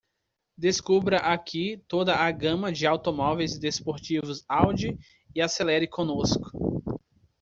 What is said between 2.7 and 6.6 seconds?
de automóveis desportivos Audi e acelere connosco.